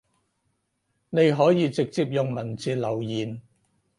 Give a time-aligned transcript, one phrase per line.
[1.11, 3.39] 你可以直接用文字留言